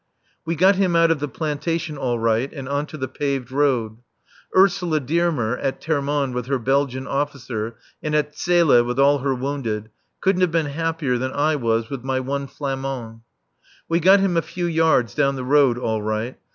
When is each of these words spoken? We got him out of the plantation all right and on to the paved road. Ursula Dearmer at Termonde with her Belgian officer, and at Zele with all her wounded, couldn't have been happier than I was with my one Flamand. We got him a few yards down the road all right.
We 0.45 0.55
got 0.55 0.77
him 0.77 0.95
out 0.95 1.11
of 1.11 1.19
the 1.19 1.27
plantation 1.27 1.95
all 1.95 2.17
right 2.17 2.51
and 2.51 2.67
on 2.67 2.87
to 2.87 2.97
the 2.97 3.07
paved 3.07 3.51
road. 3.51 3.97
Ursula 4.57 4.99
Dearmer 4.99 5.57
at 5.59 5.79
Termonde 5.79 6.33
with 6.33 6.47
her 6.47 6.57
Belgian 6.57 7.05
officer, 7.05 7.77
and 8.01 8.15
at 8.15 8.33
Zele 8.35 8.83
with 8.83 8.97
all 8.97 9.19
her 9.19 9.35
wounded, 9.35 9.91
couldn't 10.19 10.41
have 10.41 10.49
been 10.51 10.65
happier 10.65 11.19
than 11.19 11.33
I 11.33 11.55
was 11.55 11.91
with 11.91 12.03
my 12.03 12.19
one 12.19 12.47
Flamand. 12.47 13.21
We 13.87 13.99
got 13.99 14.19
him 14.19 14.37
a 14.37 14.41
few 14.41 14.65
yards 14.65 15.13
down 15.13 15.35
the 15.35 15.43
road 15.43 15.77
all 15.77 16.01
right. 16.01 16.35